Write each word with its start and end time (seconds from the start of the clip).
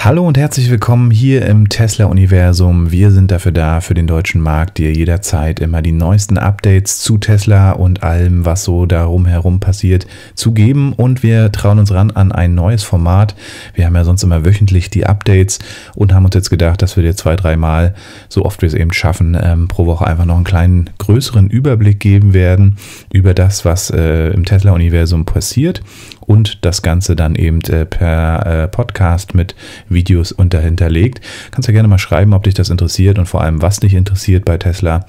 Hallo 0.00 0.24
und 0.24 0.38
herzlich 0.38 0.70
willkommen 0.70 1.10
hier 1.10 1.44
im 1.44 1.68
Tesla-Universum. 1.68 2.92
Wir 2.92 3.10
sind 3.10 3.32
dafür 3.32 3.50
da, 3.50 3.80
für 3.80 3.94
den 3.94 4.06
deutschen 4.06 4.40
Markt, 4.40 4.78
dir 4.78 4.92
jederzeit 4.92 5.58
immer 5.58 5.82
die 5.82 5.90
neuesten 5.90 6.38
Updates 6.38 7.00
zu 7.00 7.18
Tesla 7.18 7.72
und 7.72 8.04
allem, 8.04 8.44
was 8.44 8.62
so 8.62 8.86
darum 8.86 9.26
herum 9.26 9.58
passiert, 9.58 10.06
zu 10.36 10.52
geben. 10.52 10.92
Und 10.92 11.24
wir 11.24 11.50
trauen 11.50 11.80
uns 11.80 11.92
ran 11.92 12.12
an 12.12 12.30
ein 12.30 12.54
neues 12.54 12.84
Format. 12.84 13.34
Wir 13.74 13.86
haben 13.86 13.96
ja 13.96 14.04
sonst 14.04 14.22
immer 14.22 14.44
wöchentlich 14.44 14.88
die 14.88 15.04
Updates 15.04 15.58
und 15.96 16.14
haben 16.14 16.24
uns 16.24 16.36
jetzt 16.36 16.50
gedacht, 16.50 16.80
dass 16.80 16.94
wir 16.94 17.02
dir 17.02 17.16
zwei, 17.16 17.34
dreimal, 17.34 17.96
so 18.28 18.44
oft 18.44 18.62
wir 18.62 18.68
es 18.68 18.74
eben 18.74 18.92
schaffen, 18.92 19.36
ähm, 19.38 19.66
pro 19.66 19.86
Woche 19.86 20.06
einfach 20.06 20.26
noch 20.26 20.36
einen 20.36 20.44
kleinen, 20.44 20.90
größeren 20.98 21.50
Überblick 21.50 21.98
geben 21.98 22.34
werden 22.34 22.78
über 23.12 23.34
das, 23.34 23.64
was 23.64 23.90
äh, 23.90 24.28
im 24.28 24.44
Tesla-Universum 24.44 25.24
passiert 25.24 25.82
und 26.28 26.64
das 26.64 26.82
Ganze 26.82 27.16
dann 27.16 27.34
eben 27.34 27.60
äh, 27.62 27.86
per 27.86 28.46
äh, 28.46 28.68
Podcast 28.68 29.34
mit 29.34 29.56
Videos 29.88 30.30
unterhinterlegt. 30.30 31.22
Kannst 31.50 31.68
ja 31.68 31.72
gerne 31.72 31.88
mal 31.88 31.98
schreiben, 31.98 32.34
ob 32.34 32.44
dich 32.44 32.54
das 32.54 32.68
interessiert 32.68 33.18
und 33.18 33.26
vor 33.26 33.40
allem, 33.40 33.62
was 33.62 33.80
dich 33.80 33.94
interessiert 33.94 34.44
bei 34.44 34.58
Tesla. 34.58 35.06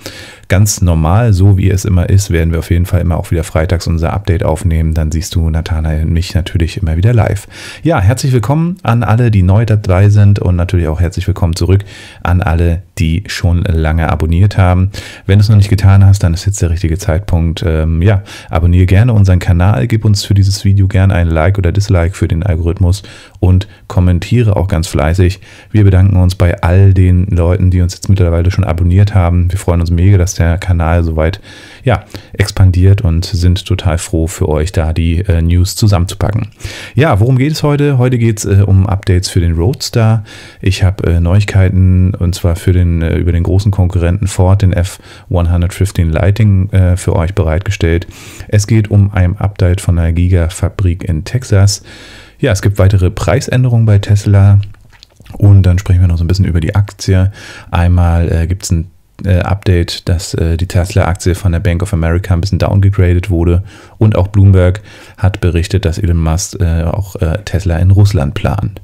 Ganz 0.50 0.82
normal, 0.82 1.32
so 1.32 1.60
wie 1.60 1.70
es 1.70 1.86
immer 1.86 2.10
ist, 2.10 2.32
werden 2.32 2.52
wir 2.52 2.58
auf 2.58 2.72
jeden 2.72 2.88
Fall 2.88 3.02
immer 3.02 3.18
auch 3.18 3.30
wieder 3.30 3.44
freitags 3.44 3.86
unser 3.86 4.14
Update 4.14 4.44
aufnehmen. 4.44 4.96
Dann 4.96 5.12
siehst 5.12 5.36
du 5.36 5.48
Nathanael 5.48 6.06
und 6.06 6.12
mich 6.12 6.34
natürlich 6.34 6.78
immer 6.78 6.98
wieder 6.98 7.14
live. 7.14 7.48
Ja, 7.84 8.02
herzlich 8.02 8.34
willkommen 8.34 8.78
an 8.82 9.04
alle, 9.04 9.30
die 9.30 9.44
neu 9.44 9.68
dabei 9.68 10.10
sind 10.10 10.40
und 10.40 10.56
natürlich 10.56 10.88
auch 10.88 11.00
herzlich 11.00 11.28
willkommen 11.28 11.56
zurück 11.56 11.86
an 12.24 12.42
alle, 12.42 12.82
die 12.98 13.26
schon 13.28 13.62
lange 13.62 14.10
abonniert 14.10 14.58
haben. 14.58 14.90
Wenn 15.28 15.38
du 15.38 15.44
es 15.44 15.50
noch 15.50 15.56
nicht 15.56 15.70
getan 15.70 16.04
hast, 16.04 16.24
dann 16.24 16.34
ist 16.34 16.48
jetzt 16.48 16.64
der 16.64 16.72
richtige 16.72 16.98
Zeitpunkt. 16.98 17.64
Ähm, 17.64 18.02
ja, 18.02 18.24
abonniere 18.50 18.88
gerne 18.88 19.14
unseren 19.14 19.38
Kanal, 19.38 19.86
gib 19.86 20.04
uns 20.04 20.26
für 20.26 20.34
dieses 20.34 20.66
Video 20.66 20.88
gerne 20.88 21.14
ein 21.14 21.28
Like 21.28 21.60
oder 21.60 21.72
Dislike 21.72 22.16
für 22.16 22.28
den 22.28 22.42
Algorithmus 22.42 23.04
und 23.40 23.68
kommentiere 23.88 24.56
auch 24.56 24.68
ganz 24.68 24.88
fleißig. 24.88 25.42
Wir 25.70 25.84
bedanken 25.84 26.18
uns 26.18 26.34
bei 26.34 26.60
all 26.64 26.96
den 26.96 27.28
Leuten, 27.28 27.70
die 27.70 27.82
uns 27.82 27.94
jetzt 27.94 28.10
mittlerweile 28.10 28.50
schon 28.50 28.64
abonniert 28.64 29.14
haben. 29.14 29.52
Wir 29.52 29.60
freuen 29.60 29.82
uns 29.82 29.92
mega, 29.92 30.18
dass 30.18 30.39
der 30.40 30.58
Kanal 30.58 31.04
soweit 31.04 31.40
ja, 31.84 32.04
expandiert 32.34 33.02
und 33.02 33.26
sind 33.26 33.66
total 33.66 33.98
froh 33.98 34.28
für 34.28 34.50
euch, 34.50 34.72
da 34.72 34.94
die 34.94 35.20
äh, 35.20 35.42
News 35.42 35.76
zusammenzupacken. 35.76 36.50
Ja, 36.96 37.20
worum 37.20 37.38
geht 37.38 37.52
es 37.52 37.64
heute? 37.64 37.98
Heute 37.98 38.18
geht 38.18 38.40
es 38.40 38.46
äh, 38.46 38.64
um 38.66 38.88
Updates 38.88 39.30
für 39.30 39.40
den 39.40 39.54
Roadster. 39.54 40.24
Ich 40.62 40.84
habe 40.84 41.12
äh, 41.12 41.20
Neuigkeiten 41.20 42.14
und 42.16 42.36
zwar 42.36 42.56
für 42.56 42.74
den, 42.74 43.02
äh, 43.02 43.16
über 43.18 43.32
den 43.32 43.44
großen 43.44 43.72
Konkurrenten 43.72 44.28
Ford, 44.28 44.62
den 44.62 44.74
F115 44.74 46.12
Lighting, 46.12 46.70
äh, 46.72 46.98
für 46.98 47.16
euch 47.16 47.34
bereitgestellt. 47.34 48.08
Es 48.48 48.68
geht 48.68 48.92
um 48.92 49.12
ein 49.14 49.38
Update 49.38 49.82
von 49.82 49.96
der 49.96 50.14
Gigafabrik 50.14 51.04
in 51.04 51.24
Texas. 51.24 51.84
Ja, 52.40 52.52
es 52.52 52.62
gibt 52.62 52.80
weitere 52.80 53.12
Preisänderungen 53.12 53.86
bei 53.86 54.00
Tesla. 54.00 54.60
Und 55.34 55.64
dann 55.64 55.78
sprechen 55.78 56.02
wir 56.02 56.08
noch 56.08 56.18
so 56.18 56.24
ein 56.24 56.28
bisschen 56.28 56.46
über 56.46 56.60
die 56.60 56.76
Aktie. 56.76 57.32
Einmal 57.70 58.32
äh, 58.32 58.48
gibt 58.48 58.64
es 58.64 58.72
ein 58.72 58.90
äh, 59.26 59.40
Update, 59.40 60.08
dass 60.08 60.34
äh, 60.34 60.58
die 60.58 60.68
Tesla-Aktie 60.68 61.36
von 61.36 61.52
der 61.52 61.60
Bank 61.60 61.84
of 61.84 61.94
America 61.94 62.34
ein 62.34 62.42
bisschen 62.42 62.60
downgegradet 62.60 63.30
wurde. 63.30 63.64
Und 63.98 64.16
auch 64.16 64.28
Bloomberg 64.28 64.82
hat 65.18 65.42
berichtet, 65.42 65.86
dass 65.86 65.98
Elon 65.98 66.18
Musk 66.18 66.60
äh, 66.60 66.84
auch 66.84 67.16
äh, 67.18 67.40
Tesla 67.46 67.78
in 67.78 67.92
Russland 67.92 68.34
plant. 68.34 68.82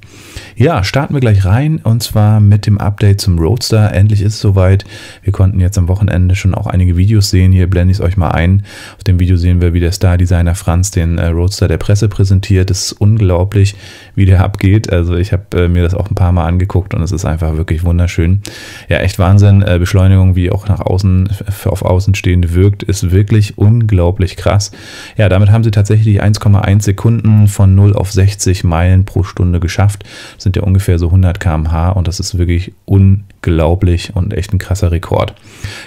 Ja, 0.56 0.84
starten 0.84 1.14
wir 1.14 1.22
gleich 1.22 1.46
rein 1.46 1.80
und 1.84 2.02
zwar 2.02 2.40
mit 2.40 2.66
dem 2.66 2.78
Update 2.78 3.20
zum 3.20 3.38
Roadster. 3.40 3.94
Endlich 3.94 4.22
ist 4.22 4.36
es 4.36 4.40
soweit. 4.40 4.86
Wir 5.22 5.34
konnten 5.34 5.60
jetzt 5.60 5.78
am 5.78 5.88
Wochenende 5.88 6.36
schon 6.36 6.56
auch 6.56 6.68
einige 6.68 6.96
Videos 6.96 7.30
sehen. 7.30 7.52
Hier 7.52 7.70
blende 7.70 7.92
ich 7.92 7.98
es 8.00 8.04
euch 8.04 8.16
mal 8.16 8.32
ein. 8.32 8.64
Auf 8.98 9.04
dem 9.04 9.20
Video 9.20 9.36
sehen 9.38 9.62
wir, 9.62 9.74
wie 9.74 9.80
der 9.80 9.92
Star-Designer 9.92 10.56
Franz 10.56 10.92
den 10.92 11.18
äh, 11.18 11.28
Roadster 11.28 11.68
der 11.68 11.78
Presse 11.78 12.08
präsentiert. 12.08 12.72
Es 12.72 12.86
ist 12.86 12.92
unglaublich, 12.94 13.76
wie 14.16 14.26
der 14.26 14.44
abgeht. 14.44 14.92
Also 14.92 15.16
ich 15.16 15.34
habe 15.34 15.44
äh, 15.64 15.68
mir 15.68 15.84
das 15.84 15.94
auch 15.94 16.10
ein 16.10 16.16
paar 16.16 16.32
Mal 16.32 16.46
angeguckt 16.46 16.94
und 16.94 17.02
es 17.02 17.12
ist 17.12 17.26
einfach 17.26 17.58
wirklich 17.58 17.84
wunderschön. 17.84 18.42
Ja, 18.88 18.98
echt 19.00 19.20
Wahnsinn. 19.20 19.64
Beschleunigung, 19.80 20.25
wie 20.34 20.50
auch 20.50 20.68
nach 20.68 20.80
außen, 20.80 21.30
auf 21.66 21.84
außen 21.84 22.16
stehend 22.16 22.54
wirkt, 22.54 22.84
ist 22.84 23.12
wirklich 23.12 23.58
unglaublich 23.58 24.38
krass. 24.38 24.72
Ja, 25.18 25.30
damit 25.30 25.52
haben 25.52 25.64
sie 25.64 25.72
tatsächlich 25.72 26.24
1,1 26.24 26.82
Sekunden 26.82 27.48
von 27.48 27.76
0 27.76 27.94
auf 27.94 28.12
60 28.12 28.64
Meilen 28.64 29.06
pro 29.06 29.24
Stunde 29.24 29.60
geschafft. 29.60 30.04
Das 30.36 30.44
sind 30.44 30.56
ja 30.56 30.64
ungefähr 30.64 30.98
so 30.98 31.08
100 31.08 31.40
km/h 31.40 31.92
und 31.92 32.08
das 32.08 32.20
ist 32.20 32.38
wirklich 32.38 32.74
unglaublich 32.86 34.16
und 34.16 34.34
echt 34.34 34.54
ein 34.54 34.60
krasser 34.60 34.92
Rekord. 34.92 35.36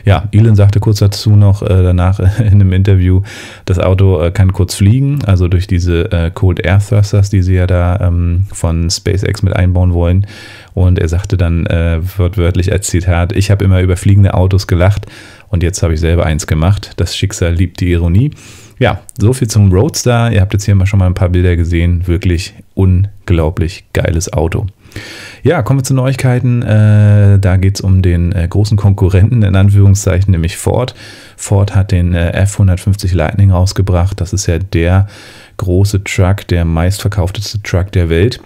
Ja, 0.05 0.29
Elon 0.33 0.55
sagte 0.57 0.79
kurz 0.81 0.99
dazu 0.99 1.31
noch 1.31 1.63
äh, 1.63 1.83
danach 1.83 2.21
in 2.39 2.47
einem 2.47 2.73
Interview, 2.73 3.23
das 3.65 3.79
Auto 3.79 4.21
äh, 4.21 4.31
kann 4.31 4.53
kurz 4.53 4.75
fliegen, 4.75 5.25
also 5.25 5.49
durch 5.49 5.67
diese 5.67 6.13
äh, 6.13 6.31
Cold 6.33 6.61
Air 6.65 6.79
Thrusters, 6.79 7.31
die 7.31 7.43
sie 7.43 7.55
ja 7.55 7.67
da 7.67 7.99
ähm, 8.01 8.47
von 8.53 8.91
SpaceX 8.91 9.43
mit 9.43 9.57
einbauen 9.57 9.93
wollen. 9.93 10.27
Und 10.75 10.99
er 10.99 11.09
sagte 11.09 11.37
dann 11.37 11.67
äh, 11.67 12.01
wortwörtlich 12.19 12.71
als 12.71 12.87
Zitat, 12.87 13.33
ich 13.33 13.51
habe 13.51 13.65
immer 13.65 13.81
über 13.81 13.97
fliegende 13.97 14.28
Autos 14.35 14.67
gelacht 14.67 15.07
und 15.49 15.63
jetzt 15.63 15.83
habe 15.83 15.95
ich 15.95 16.01
selber 16.01 16.27
eins 16.27 16.47
gemacht. 16.47 16.93
Das 16.97 17.17
Schicksal 17.17 17.55
liebt 17.55 17.81
die 17.81 17.93
Ironie. 17.93 18.31
Ja, 18.79 19.01
so 19.19 19.33
viel 19.33 19.49
zum 19.49 19.73
Roadster. 19.73 20.31
Ihr 20.31 20.41
habt 20.41 20.53
jetzt 20.53 20.65
hier 20.65 20.75
mal 20.75 20.87
schon 20.87 21.01
mal 21.01 21.07
ein 21.07 21.15
paar 21.15 21.31
Bilder 21.31 21.57
gesehen. 21.57 22.07
Wirklich 22.07 22.55
unglaublich 22.75 23.85
geiles 23.93 24.33
Auto. 24.33 24.67
Ja, 25.43 25.63
kommen 25.63 25.81
wir 25.81 25.85
zu 25.85 25.95
Neuigkeiten. 25.95 26.63
Äh, 26.63 27.39
da 27.39 27.57
geht 27.57 27.77
es 27.77 27.81
um 27.81 28.03
den 28.03 28.33
äh, 28.33 28.47
großen 28.49 28.77
Konkurrenten, 28.77 29.43
in 29.43 29.57
Anführungszeichen, 29.57 30.31
nämlich 30.31 30.57
Ford. 30.57 30.95
Ford 31.37 31.75
hat 31.75 31.93
den 31.93 32.15
äh, 32.15 32.33
F-150 32.33 33.15
Lightning 33.15 33.51
rausgebracht. 33.51 34.21
Das 34.21 34.33
ist 34.33 34.47
ja 34.47 34.59
der 34.59 35.09
große 35.57 36.05
Truck, 36.05 36.47
der 36.49 36.65
meistverkaufteste 36.65 37.63
Truck 37.63 37.93
der 37.93 38.09
Welt. 38.09 38.41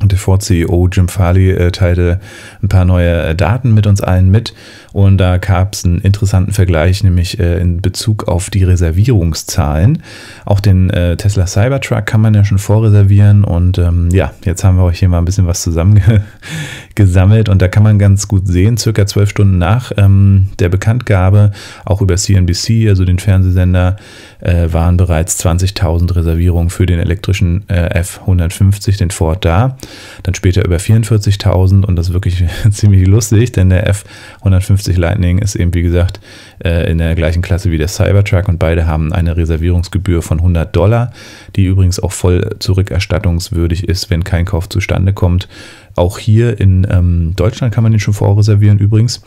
Und 0.00 0.10
der 0.10 0.18
Ford-CEO 0.18 0.88
Jim 0.90 1.08
Farley 1.08 1.50
äh, 1.50 1.70
teilte 1.70 2.20
ein 2.62 2.68
paar 2.68 2.84
neue 2.84 3.22
äh, 3.22 3.34
Daten 3.34 3.72
mit 3.72 3.86
uns 3.86 4.00
allen 4.00 4.30
mit. 4.30 4.52
Und 4.92 5.18
da 5.18 5.38
gab 5.38 5.74
es 5.74 5.84
einen 5.84 6.00
interessanten 6.00 6.52
Vergleich, 6.52 7.02
nämlich 7.02 7.38
äh, 7.38 7.60
in 7.60 7.80
Bezug 7.80 8.28
auf 8.28 8.50
die 8.50 8.64
Reservierungszahlen. 8.64 10.02
Auch 10.44 10.60
den 10.60 10.90
äh, 10.90 11.16
Tesla 11.16 11.46
Cybertruck 11.46 12.06
kann 12.06 12.20
man 12.20 12.34
ja 12.34 12.44
schon 12.44 12.58
vorreservieren. 12.58 13.44
Und 13.44 13.78
ähm, 13.78 14.10
ja, 14.12 14.32
jetzt 14.44 14.64
haben 14.64 14.76
wir 14.76 14.84
euch 14.84 14.98
hier 14.98 15.08
mal 15.08 15.18
ein 15.18 15.24
bisschen 15.24 15.46
was 15.46 15.62
zusammengesammelt. 15.62 17.48
Und 17.48 17.62
da 17.62 17.68
kann 17.68 17.82
man 17.82 17.98
ganz 17.98 18.28
gut 18.28 18.46
sehen, 18.46 18.76
circa 18.76 19.06
zwölf 19.06 19.30
Stunden 19.30 19.58
nach 19.58 19.92
ähm, 19.96 20.48
der 20.58 20.68
Bekanntgabe, 20.68 21.52
auch 21.84 22.02
über 22.02 22.16
CNBC, 22.16 22.88
also 22.88 23.04
den 23.04 23.18
Fernsehsender, 23.18 23.96
äh, 24.40 24.72
waren 24.72 24.96
bereits 24.96 25.44
20.000 25.44 26.16
Reservierungen 26.16 26.70
für 26.70 26.86
den 26.86 26.98
elektrischen 26.98 27.68
äh, 27.68 28.00
F150, 28.00 28.98
den 28.98 29.10
Ford 29.10 29.44
da. 29.44 29.76
Dann 30.22 30.34
später 30.34 30.64
über 30.64 30.76
44.000 30.76 31.84
und 31.84 31.96
das 31.96 32.08
ist 32.08 32.12
wirklich 32.12 32.44
ziemlich 32.70 33.06
lustig, 33.06 33.52
denn 33.52 33.70
der 33.70 33.92
F150 33.92 34.81
Lightning 34.86 35.38
ist 35.38 35.54
eben, 35.54 35.72
wie 35.74 35.82
gesagt, 35.82 36.20
äh, 36.64 36.90
in 36.90 36.98
der 36.98 37.14
gleichen 37.14 37.42
Klasse 37.42 37.70
wie 37.70 37.78
der 37.78 37.88
Cybertruck 37.88 38.48
und 38.48 38.58
beide 38.58 38.86
haben 38.86 39.12
eine 39.12 39.36
Reservierungsgebühr 39.36 40.22
von 40.22 40.38
100 40.38 40.74
Dollar, 40.74 41.12
die 41.56 41.66
übrigens 41.66 42.00
auch 42.00 42.12
voll 42.12 42.56
zurückerstattungswürdig 42.58 43.88
ist, 43.88 44.10
wenn 44.10 44.24
kein 44.24 44.44
Kauf 44.44 44.68
zustande 44.68 45.12
kommt. 45.12 45.48
Auch 45.94 46.18
hier 46.18 46.58
in 46.58 46.86
ähm, 46.90 47.34
Deutschland 47.36 47.74
kann 47.74 47.82
man 47.82 47.92
den 47.92 48.00
schon 48.00 48.14
vorreservieren 48.14 48.78
übrigens. 48.78 49.22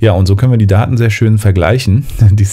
Ja, 0.00 0.12
und 0.12 0.26
so 0.26 0.34
können 0.34 0.52
wir 0.52 0.58
die 0.58 0.66
Daten 0.66 0.96
sehr 0.96 1.10
schön 1.10 1.38
vergleichen. 1.38 2.06
Die 2.32 2.44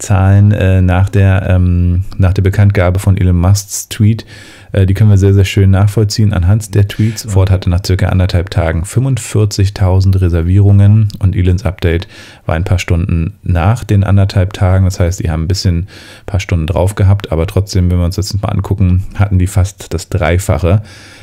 Cybertruck-Zahlen 0.00 0.52
äh, 0.52 0.82
nach, 0.82 1.08
der, 1.08 1.46
ähm, 1.48 2.04
nach 2.16 2.32
der 2.32 2.42
Bekanntgabe 2.42 2.98
von 2.98 3.16
Elon 3.16 3.36
Musks 3.36 3.88
Tweet, 3.88 4.24
äh, 4.72 4.86
die 4.86 4.94
können 4.94 5.10
wir 5.10 5.18
sehr, 5.18 5.34
sehr 5.34 5.44
schön 5.44 5.70
nachvollziehen 5.70 6.32
anhand 6.32 6.74
der 6.74 6.88
Tweets. 6.88 7.26
Ford 7.30 7.50
hatte 7.50 7.70
nach 7.70 7.84
circa 7.84 8.06
anderthalb 8.06 8.50
Tagen 8.50 8.82
45.000 8.84 10.20
Reservierungen 10.20 11.08
und 11.20 11.36
Elons 11.36 11.64
Update 11.64 12.08
war 12.46 12.54
ein 12.54 12.64
paar 12.64 12.78
Stunden 12.78 13.34
nach 13.42 13.84
den 13.84 14.04
anderthalb 14.04 14.52
Tagen. 14.52 14.86
Das 14.86 14.98
heißt, 14.98 15.20
die 15.20 15.30
haben 15.30 15.44
ein 15.44 15.48
bisschen, 15.48 15.78
ein 15.78 15.86
paar 16.26 16.40
Stunden 16.40 16.66
drauf 16.66 16.94
gehabt, 16.94 17.30
aber 17.30 17.46
trotzdem, 17.46 17.90
wenn 17.90 17.98
wir 17.98 18.04
uns 18.04 18.16
das 18.16 18.34
mal 18.40 18.48
angucken, 18.48 19.04
hatten 19.14 19.38
die 19.38 19.46
fast 19.46 19.92
das 19.92 20.08
Dreifache 20.08 20.82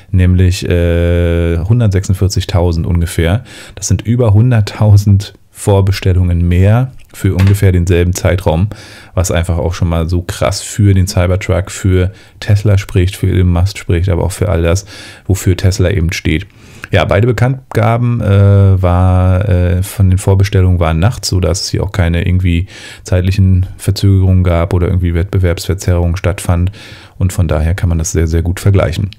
nämlich 0.09 0.63
äh, 0.65 1.57
146.000 1.57 2.85
ungefähr. 2.85 3.43
Das 3.75 3.89
sind 3.89 4.03
über 4.03 4.29
100.000 4.29 5.33
Vorbestellungen 5.51 6.47
mehr 6.47 6.91
für 7.13 7.35
ungefähr 7.35 7.71
denselben 7.71 8.13
Zeitraum, 8.13 8.69
was 9.13 9.31
einfach 9.31 9.57
auch 9.57 9.73
schon 9.73 9.89
mal 9.89 10.09
so 10.09 10.21
krass 10.21 10.61
für 10.61 10.93
den 10.93 11.07
Cybertruck, 11.07 11.71
für 11.71 12.11
Tesla 12.39 12.77
spricht, 12.77 13.15
für 13.15 13.27
Elon 13.27 13.47
Musk 13.47 13.77
spricht, 13.77 14.09
aber 14.09 14.23
auch 14.23 14.31
für 14.31 14.49
all 14.49 14.61
das, 14.61 14.85
wofür 15.25 15.55
Tesla 15.57 15.89
eben 15.89 16.11
steht. 16.11 16.47
Ja, 16.91 17.03
beide 17.03 17.27
Bekanntgaben 17.27 18.21
äh, 18.21 18.81
war 18.81 19.47
äh, 19.49 19.83
von 19.83 20.09
den 20.09 20.19
Vorbestellungen 20.19 20.79
waren 20.79 20.99
nachts, 20.99 21.27
sodass 21.29 21.63
es 21.63 21.69
hier 21.69 21.83
auch 21.83 21.91
keine 21.91 22.25
irgendwie 22.25 22.67
zeitlichen 23.03 23.65
Verzögerungen 23.77 24.43
gab 24.43 24.73
oder 24.73 24.87
irgendwie 24.87 25.13
Wettbewerbsverzerrungen 25.13 26.15
stattfand. 26.15 26.71
Und 27.17 27.33
von 27.33 27.47
daher 27.47 27.75
kann 27.75 27.89
man 27.89 27.97
das 27.97 28.11
sehr, 28.11 28.27
sehr 28.27 28.41
gut 28.41 28.59
vergleichen. 28.59 29.09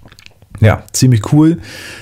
Ja, 0.60 0.82
ziemlich 0.92 1.32
cool, 1.32 1.58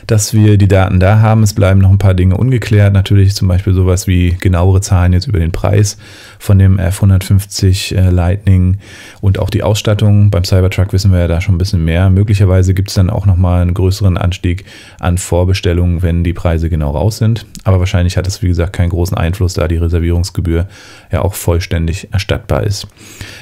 dass 0.06 0.32
wir 0.32 0.58
die 0.58 0.68
Daten 0.68 1.00
da 1.00 1.20
haben. 1.20 1.42
Es 1.42 1.54
bleiben 1.54 1.80
noch 1.80 1.90
ein 1.90 1.98
paar 1.98 2.14
Dinge 2.14 2.36
ungeklärt. 2.36 2.92
Natürlich 2.92 3.34
zum 3.34 3.48
Beispiel 3.48 3.74
sowas 3.74 4.06
wie 4.06 4.36
genauere 4.40 4.80
Zahlen 4.80 5.12
jetzt 5.12 5.26
über 5.26 5.38
den 5.38 5.52
Preis 5.52 5.98
von 6.38 6.58
dem 6.58 6.78
F150 6.78 7.94
äh, 7.94 8.10
Lightning 8.10 8.78
und 9.20 9.38
auch 9.38 9.50
die 9.50 9.62
Ausstattung. 9.62 10.30
Beim 10.30 10.44
Cybertruck 10.44 10.92
wissen 10.92 11.12
wir 11.12 11.20
ja 11.20 11.28
da 11.28 11.40
schon 11.40 11.54
ein 11.54 11.58
bisschen 11.58 11.84
mehr. 11.84 12.10
Möglicherweise 12.10 12.74
gibt 12.74 12.88
es 12.88 12.94
dann 12.94 13.10
auch 13.10 13.26
nochmal 13.26 13.62
einen 13.62 13.74
größeren 13.74 14.16
Anstieg 14.16 14.64
an 14.98 15.18
Vorbestellungen, 15.18 16.02
wenn 16.02 16.24
die 16.24 16.32
Preise 16.32 16.70
genau 16.70 16.90
raus 16.92 17.18
sind. 17.18 17.46
Aber 17.64 17.78
wahrscheinlich 17.78 18.16
hat 18.16 18.26
es, 18.26 18.42
wie 18.42 18.48
gesagt, 18.48 18.72
keinen 18.72 18.90
großen 18.90 19.16
Einfluss, 19.16 19.54
da 19.54 19.68
die 19.68 19.76
Reservierungsgebühr 19.76 20.66
ja 21.12 21.22
auch 21.22 21.34
vollständig 21.34 22.12
erstattbar 22.12 22.64
ist. 22.64 22.86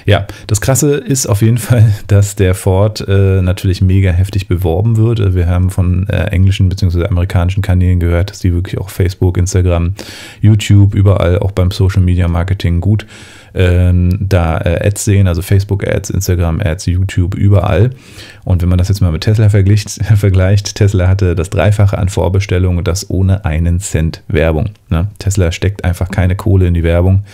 Ja, 0.07 0.27
das 0.47 0.61
Krasse 0.61 0.97
ist 0.97 1.27
auf 1.27 1.43
jeden 1.43 1.59
Fall, 1.59 1.93
dass 2.09 2.37
der 2.37 2.55
Ford 2.55 3.07
äh, 3.07 3.43
natürlich 3.43 3.81
mega 3.81 4.11
heftig 4.11 4.49
beworben 4.49 4.97
wird 4.97 5.05
wird. 5.05 5.35
Wir 5.35 5.47
haben 5.47 5.71
von 5.71 6.09
äh, 6.09 6.27
englischen 6.27 6.69
bzw. 6.69 7.07
amerikanischen 7.07 7.63
Kanälen 7.63 8.01
gehört, 8.01 8.31
dass 8.31 8.41
die 8.41 8.53
wirklich 8.53 8.79
auch 8.81 8.89
Facebook, 8.89 9.37
Instagram, 9.37 9.95
YouTube, 10.41 10.95
überall 10.95 11.39
auch 11.39 11.53
beim 11.53 11.71
Social 11.71 12.03
Media 12.03 12.29
Marketing 12.29 12.81
gut 12.85 13.07
ähm, 13.55 14.19
da 14.21 14.59
äh, 14.59 14.87
Ads 14.87 15.05
sehen, 15.05 15.29
also 15.29 15.41
Facebook 15.41 15.87
Ads, 15.87 16.11
Instagram 16.11 16.61
Ads, 16.61 16.87
YouTube, 16.87 17.35
überall. 17.35 17.91
Und 18.45 18.63
wenn 18.63 18.69
man 18.69 18.79
das 18.79 18.89
jetzt 18.89 19.01
mal 19.01 19.13
mit 19.13 19.23
Tesla 19.23 19.49
vergleicht, 19.49 19.91
vergleicht 20.17 20.75
Tesla 20.75 21.09
hatte 21.09 21.35
das 21.35 21.51
Dreifache 21.51 21.97
an 21.97 22.09
Vorbestellungen 22.09 22.79
und 22.79 22.89
das 22.89 23.09
ohne 23.09 23.45
einen 23.45 23.81
Cent 23.81 24.23
Werbung. 24.29 24.71
Ne? 24.91 25.09
Tesla 25.19 25.53
steckt 25.53 25.85
einfach 25.85 26.11
keine 26.11 26.37
Kohle 26.37 26.67
in 26.67 26.75
die 26.75 26.83
Werbung 26.83 27.25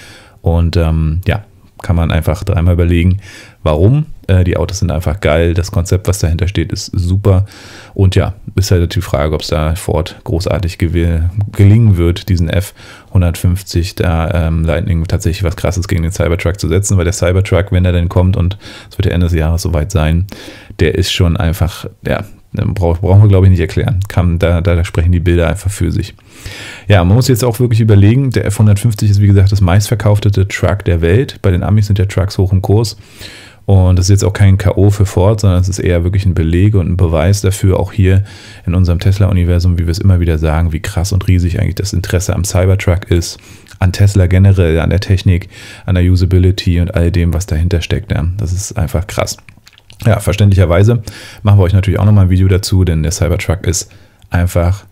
und 0.43 0.77
ähm, 0.77 1.21
ja, 1.27 1.45
kann 1.83 1.97
man 1.97 2.11
einfach 2.11 2.45
dreimal 2.45 2.75
überlegen, 2.75 3.19
warum. 3.63 4.07
Äh, 4.27 4.45
die 4.45 4.57
Autos 4.57 4.79
sind 4.79 4.91
einfach 4.91 5.21
geil, 5.21 5.55
das 5.55 5.71
Konzept, 5.71 6.09
was 6.09 6.19
dahinter 6.19 6.49
steht, 6.49 6.73
ist 6.73 6.87
super. 6.87 7.47
Und 7.95 8.15
ja, 8.15 8.35
ist 8.55 8.71
halt 8.71 8.95
die 8.95 9.01
Frage, 9.01 9.35
ob 9.35 9.43
es 9.43 9.49
da 9.49 9.75
Ford 9.75 10.21
großartig 10.25 10.79
gelingen 10.79 11.97
wird, 11.97 12.29
diesen 12.29 12.51
F150 12.51 13.97
da 13.97 14.49
ähm, 14.49 14.65
Lightning 14.65 15.05
tatsächlich 15.07 15.45
was 15.45 15.57
krasses 15.57 15.89
gegen 15.89 16.03
den 16.03 16.13
Cybertruck 16.13 16.59
zu 16.61 16.69
setzen, 16.69 16.97
weil 16.97 17.05
der 17.05 17.13
Cybertruck, 17.13 17.73
wenn 17.73 17.85
er 17.85 17.93
denn 17.93 18.09
kommt 18.09 18.37
und 18.37 18.59
es 18.91 18.99
wird 18.99 19.07
ja 19.07 19.13
Ende 19.13 19.27
des 19.27 19.35
Jahres 19.35 19.63
soweit 19.63 19.91
sein, 19.91 20.27
der 20.79 20.95
ist 20.95 21.13
schon 21.13 21.37
einfach, 21.37 21.87
ja, 22.07 22.25
Brauch, 22.53 22.99
brauchen 22.99 23.23
wir, 23.23 23.29
glaube 23.29 23.47
ich, 23.47 23.51
nicht 23.51 23.61
erklären. 23.61 24.01
Kann, 24.09 24.39
da, 24.41 24.61
da 24.61 24.85
sprechen 24.85 25.13
die 25.13 25.21
Bilder 25.21 25.49
einfach 25.49 25.71
für 25.71 25.93
sich. 25.93 26.15
Ja, 26.89 27.05
man 27.05 27.15
muss 27.15 27.29
jetzt 27.29 27.45
auch 27.45 27.61
wirklich 27.61 27.81
überlegen, 27.81 28.31
der 28.31 28.51
F150 28.51 29.05
ist, 29.05 29.21
wie 29.21 29.29
gesagt, 29.29 29.53
das 29.53 29.61
meistverkauftete 29.61 30.49
Truck 30.49 30.85
der 30.85 31.01
Welt. 31.01 31.39
Bei 31.43 31.53
den 31.53 31.63
Amis 31.63 31.87
sind 31.87 31.99
ja 31.99 32.07
Trucks 32.07 32.39
hoch 32.39 32.53
im 32.53 32.61
Kurs. 32.61 32.97
Und 33.67 34.01
das 34.01 34.07
ist 34.07 34.11
jetzt 34.11 34.25
auch 34.25 34.33
kein 34.33 34.59
K.O. 34.59 34.91
für 34.91 35.07
Ford, 35.07 35.41
sondern 35.41 35.61
es 35.61 35.69
ist 35.69 35.79
eher 35.79 36.03
wirklich 36.03 36.27
ein 36.27 36.35
Beleg 36.35 36.75
und 36.75 36.89
ein 36.89 36.97
Beweis 36.97 37.41
dafür, 37.41 37.79
auch 37.79 37.93
hier 37.93 38.25
in 38.67 38.75
unserem 38.75 38.99
Tesla-Universum, 38.99 39.79
wie 39.79 39.87
wir 39.87 39.93
es 39.93 40.01
immer 40.01 40.19
wieder 40.19 40.39
sagen, 40.39 40.73
wie 40.73 40.81
krass 40.81 41.13
und 41.13 41.29
riesig 41.29 41.61
eigentlich 41.61 41.77
das 41.77 41.93
Interesse 41.93 42.35
am 42.35 42.43
Cybertruck 42.43 43.13
ist, 43.13 43.39
an 43.79 43.93
Tesla 43.93 44.27
generell, 44.27 44.81
an 44.81 44.91
der 44.91 44.99
Technik, 44.99 45.51
an 45.87 45.95
der 45.95 46.03
Usability 46.03 46.81
und 46.81 46.97
all 46.97 47.13
dem, 47.13 47.33
was 47.33 47.47
dahinter 47.47 47.81
steckt. 47.81 48.11
Ja, 48.11 48.27
das 48.39 48.53
ist 48.53 48.77
einfach 48.77 49.07
krass. 49.07 49.37
Ja, 50.05 50.21
verständlicherweise. 50.21 51.03
Machen 51.43 51.59
wir 51.59 51.65
euch 51.65 51.73
natürlich 51.73 52.01
auch 52.01 52.05
nochmal 52.05 52.27
ein 52.27 52.31
Video 52.31 52.49
dazu, 52.49 52.85
denn 52.85 53.03
der 53.03 53.13
Cybertruck 53.13 53.67
ist 53.67 53.91
einfach 54.31 54.85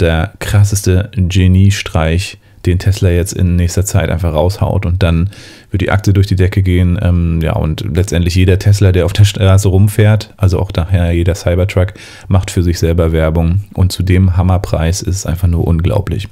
der 0.00 0.32
krasseste 0.38 1.10
Geniestreich, 1.14 2.38
den 2.66 2.78
Tesla 2.78 3.10
jetzt 3.10 3.32
in 3.32 3.56
nächster 3.56 3.84
Zeit 3.84 4.10
einfach 4.10 4.32
raushaut 4.32 4.86
und 4.86 5.02
dann 5.02 5.30
wird 5.72 5.80
die 5.80 5.90
Aktie 5.90 6.12
durch 6.12 6.26
die 6.26 6.36
Decke 6.36 6.62
gehen. 6.62 6.98
Ähm, 7.02 7.40
ja, 7.40 7.54
und 7.54 7.84
letztendlich 7.94 8.34
jeder 8.34 8.58
Tesla, 8.58 8.92
der 8.92 9.06
auf 9.06 9.12
der 9.12 9.24
Straße 9.24 9.68
rumfährt, 9.68 10.34
also 10.36 10.60
auch 10.60 10.70
nachher 10.76 11.12
jeder 11.12 11.34
Cybertruck, 11.34 11.94
macht 12.28 12.50
für 12.50 12.62
sich 12.62 12.78
selber 12.78 13.12
Werbung. 13.12 13.64
Und 13.72 13.90
zu 13.90 14.02
dem 14.02 14.36
Hammerpreis 14.36 15.02
ist 15.02 15.16
es 15.16 15.26
einfach 15.26 15.48
nur 15.48 15.66
unglaublich. 15.66 16.28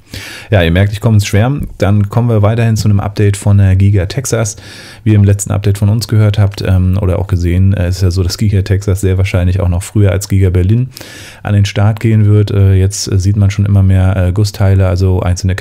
Ja, 0.51 0.61
ihr 0.61 0.71
merkt, 0.71 0.93
ich 0.93 1.01
komme 1.01 1.15
ins 1.15 1.25
Schwärmen. 1.25 1.67
Dann 1.79 2.09
kommen 2.09 2.29
wir 2.29 2.41
weiterhin 2.41 2.77
zu 2.77 2.87
einem 2.87 2.99
Update 2.99 3.35
von 3.35 3.57
der 3.57 3.75
Giga 3.75 4.05
Texas. 4.05 4.57
Wie 5.03 5.11
ihr 5.11 5.15
im 5.15 5.23
letzten 5.23 5.51
Update 5.51 5.79
von 5.79 5.89
uns 5.89 6.07
gehört 6.07 6.37
habt 6.37 6.61
ähm, 6.61 6.97
oder 7.01 7.19
auch 7.19 7.27
gesehen, 7.27 7.73
äh, 7.73 7.89
ist 7.89 8.03
ja 8.03 8.11
so, 8.11 8.21
dass 8.23 8.37
Giga 8.37 8.61
Texas 8.61 9.01
sehr 9.01 9.17
wahrscheinlich 9.17 9.59
auch 9.59 9.69
noch 9.69 9.83
früher 9.83 10.11
als 10.11 10.29
Giga 10.29 10.51
Berlin 10.51 10.89
an 11.41 11.53
den 11.53 11.65
Start 11.65 11.99
gehen 11.99 12.25
wird. 12.25 12.51
Äh, 12.51 12.75
jetzt 12.75 13.05
sieht 13.05 13.37
man 13.37 13.49
schon 13.49 13.65
immer 13.65 13.81
mehr 13.81 14.15
äh, 14.15 14.31
Gussteile, 14.31 14.87
also 14.87 15.21
einzelne 15.21 15.55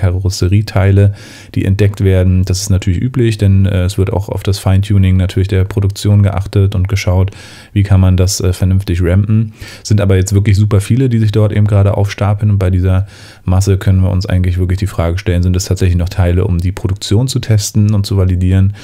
Karosserieteile, 0.61 1.15
die 1.55 1.65
entdeckt 1.65 2.03
werden. 2.03 2.45
Das 2.45 2.61
ist 2.61 2.71
natürlich 2.71 3.01
üblich, 3.01 3.39
denn 3.39 3.67
äh, 3.67 3.85
es 3.85 3.99
wird 3.99 4.13
auch 4.13 4.29
auf 4.29 4.43
das 4.43 4.59
Feintuning 4.59 5.17
natürlich 5.17 5.49
der 5.49 5.65
Produktion 5.65 6.23
geachtet 6.23 6.75
und 6.75 6.89
geschaut, 6.89 7.31
wie 7.73 7.83
kann 7.83 8.01
man 8.01 8.17
das 8.17 8.41
äh, 8.41 8.53
vernünftig 8.53 9.03
rampen. 9.03 9.53
Sind 9.83 10.01
aber 10.01 10.17
jetzt 10.17 10.35
wirklich 10.35 10.57
super 10.57 10.81
viele, 10.81 11.09
die 11.09 11.19
sich 11.19 11.33
dort 11.33 11.53
eben 11.53 11.67
gerade 11.67 11.97
aufstapeln 11.97 12.51
und 12.51 12.59
bei 12.59 12.71
dieser 12.71 13.07
Masse 13.45 13.79
können 13.79 14.03
wir 14.03 14.11
uns 14.11 14.27
eigentlich 14.27 14.59
wirklich 14.59 14.79
die 14.79 14.87
Frage 14.87 15.19
stellen, 15.19 15.43
sind 15.43 15.57
es 15.57 15.65
tatsächlich 15.65 15.97
noch 15.97 16.09
Teile, 16.09 16.45
um 16.45 16.59
die 16.59 16.73
Produktion 16.73 17.29
zu 17.29 17.39
testen 17.39 17.95
und 17.95 18.07
zu 18.07 18.17
validieren? 18.17 18.75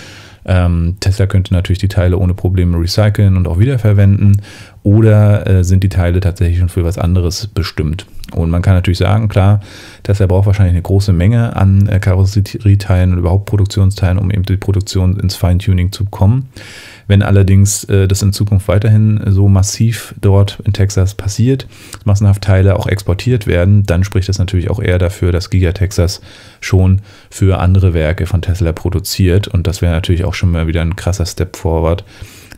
Ähm, 0.49 0.97
Tesla 1.01 1.27
könnte 1.27 1.53
natürlich 1.53 1.81
die 1.81 1.89
Teile 1.89 2.19
ohne 2.19 2.33
Probleme 2.33 2.79
recyceln 2.79 3.37
und 3.37 3.49
auch 3.49 3.59
wiederverwenden. 3.59 4.41
Oder 4.85 5.45
äh, 5.45 5.65
sind 5.65 5.83
die 5.83 5.89
Teile 5.89 6.21
tatsächlich 6.21 6.61
schon 6.61 6.69
für 6.69 6.85
was 6.85 6.99
anderes 6.99 7.49
bestimmt? 7.49 8.07
Und 8.37 8.51
man 8.51 8.63
kann 8.63 8.75
natürlich 8.75 8.99
sagen, 8.99 9.29
klar, 9.29 9.61
Tesla 10.03 10.27
braucht 10.27 10.47
wahrscheinlich 10.47 10.75
eine 10.75 10.83
große 10.83 11.13
Menge 11.13 11.57
an 11.57 11.89
äh, 11.89 11.99
Karosserieteilen 11.99 13.13
und 13.13 13.19
überhaupt 13.19 13.47
Produktionsteilen, 13.47 14.19
um 14.19 14.31
eben 14.31 14.43
die 14.43 14.57
Produktion 14.57 15.19
ins 15.19 15.37
Feintuning 15.37 15.91
zu 15.91 16.05
kommen. 16.05 16.49
Wenn 17.09 17.23
allerdings 17.23 17.85
äh, 17.85 18.07
das 18.07 18.23
in 18.23 18.33
Zukunft 18.33 18.69
weiterhin 18.69 19.21
so 19.27 19.49
massiv 19.49 20.15
dort 20.21 20.59
in 20.65 20.73
Texas 20.73 21.15
passiert, 21.15 21.67
massenhaft 22.05 22.43
Teile 22.43 22.77
auch 22.77 22.87
exportiert 22.87 23.47
werden, 23.47 23.85
dann 23.87 24.05
spricht 24.05 24.29
das 24.29 24.39
natürlich 24.39 24.71
auch 24.71 24.81
eher 24.81 24.99
dafür, 24.99 25.33
dass 25.33 25.51
Giga 25.51 25.73
Texas 25.73 26.21
schon 26.61 27.01
für 27.31 27.59
andere 27.59 27.95
Werke 27.95 28.27
von 28.27 28.43
Tesla 28.43 28.73
produziert. 28.73 29.49
Und 29.49 29.67
das 29.67 29.81
wäre 29.81 29.93
natürlich 29.93 30.25
auch 30.25 30.35
schon 30.35 30.51
mal 30.51 30.67
wieder 30.67 30.83
ein 30.83 30.97
krasser 30.97 31.27
Step 31.27 31.57
forward 31.57 32.05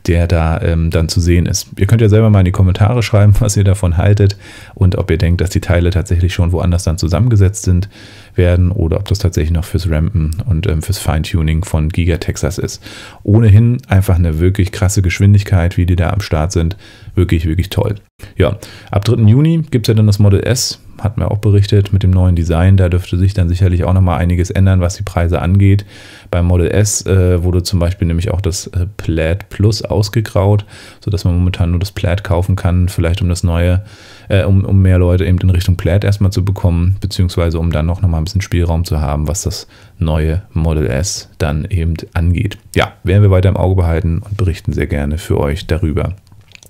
der 0.08 0.26
da 0.26 0.60
ähm, 0.62 0.90
dann 0.90 1.08
zu 1.08 1.20
sehen 1.20 1.46
ist. 1.46 1.68
Ihr 1.78 1.86
könnt 1.86 2.00
ja 2.00 2.08
selber 2.08 2.30
mal 2.30 2.40
in 2.40 2.46
die 2.46 2.52
Kommentare 2.52 3.02
schreiben, 3.02 3.34
was 3.40 3.56
ihr 3.56 3.64
davon 3.64 3.96
haltet 3.96 4.36
und 4.74 4.96
ob 4.96 5.10
ihr 5.10 5.18
denkt, 5.18 5.40
dass 5.40 5.50
die 5.50 5.60
Teile 5.60 5.90
tatsächlich 5.90 6.32
schon 6.32 6.52
woanders 6.52 6.84
dann 6.84 6.98
zusammengesetzt 6.98 7.64
sind 7.64 7.88
werden 8.34 8.72
oder 8.72 8.98
ob 8.98 9.06
das 9.08 9.18
tatsächlich 9.18 9.52
noch 9.52 9.64
fürs 9.64 9.90
Rampen 9.90 10.42
und 10.46 10.66
ähm, 10.66 10.82
fürs 10.82 10.98
Feintuning 10.98 11.64
von 11.64 11.90
Giga 11.90 12.16
Texas 12.16 12.58
ist. 12.58 12.82
Ohnehin 13.22 13.78
einfach 13.88 14.16
eine 14.16 14.38
wirklich 14.38 14.72
krasse 14.72 15.02
Geschwindigkeit, 15.02 15.76
wie 15.76 15.86
die 15.86 15.96
da 15.96 16.10
am 16.10 16.20
Start 16.20 16.52
sind. 16.52 16.76
Wirklich, 17.14 17.46
wirklich 17.46 17.68
toll. 17.68 17.96
Ja, 18.36 18.58
ab 18.90 19.04
3. 19.04 19.22
Juni 19.22 19.62
gibt 19.70 19.86
es 19.86 19.92
ja 19.92 19.94
dann 19.94 20.06
das 20.06 20.18
Model 20.18 20.40
S 20.40 20.80
hatten 21.00 21.20
wir 21.20 21.30
auch 21.30 21.38
berichtet, 21.38 21.92
mit 21.92 22.02
dem 22.02 22.10
neuen 22.10 22.36
Design. 22.36 22.76
Da 22.76 22.88
dürfte 22.88 23.16
sich 23.16 23.34
dann 23.34 23.48
sicherlich 23.48 23.84
auch 23.84 23.92
nochmal 23.92 24.18
einiges 24.18 24.50
ändern, 24.50 24.80
was 24.80 24.96
die 24.96 25.02
Preise 25.02 25.40
angeht. 25.40 25.84
Beim 26.30 26.46
Model 26.46 26.68
S 26.68 27.06
äh, 27.06 27.42
wurde 27.42 27.62
zum 27.62 27.78
Beispiel 27.78 28.06
nämlich 28.06 28.30
auch 28.30 28.40
das 28.40 28.66
äh, 28.68 28.86
Plaid 28.96 29.48
Plus 29.48 29.82
ausgegraut, 29.82 30.64
sodass 31.00 31.24
man 31.24 31.34
momentan 31.34 31.70
nur 31.70 31.80
das 31.80 31.92
Plaid 31.92 32.24
kaufen 32.24 32.56
kann, 32.56 32.88
vielleicht 32.88 33.22
um 33.22 33.28
das 33.28 33.42
neue, 33.42 33.82
äh, 34.28 34.44
um, 34.44 34.64
um 34.64 34.82
mehr 34.82 34.98
Leute 34.98 35.24
eben 35.24 35.38
in 35.38 35.50
Richtung 35.50 35.76
Plaid 35.76 36.04
erstmal 36.04 36.32
zu 36.32 36.44
bekommen, 36.44 36.96
beziehungsweise 37.00 37.58
um 37.58 37.70
dann 37.70 37.86
noch 37.86 38.02
nochmal 38.02 38.20
ein 38.20 38.24
bisschen 38.24 38.42
Spielraum 38.42 38.84
zu 38.84 39.00
haben, 39.00 39.28
was 39.28 39.42
das 39.42 39.66
neue 39.98 40.42
Model 40.52 40.86
S 40.86 41.28
dann 41.38 41.64
eben 41.64 41.94
angeht. 42.14 42.58
Ja, 42.74 42.92
werden 43.04 43.22
wir 43.22 43.30
weiter 43.30 43.48
im 43.48 43.56
Auge 43.56 43.76
behalten 43.76 44.18
und 44.18 44.36
berichten 44.36 44.72
sehr 44.72 44.86
gerne 44.86 45.18
für 45.18 45.38
euch 45.38 45.66
darüber. 45.66 46.14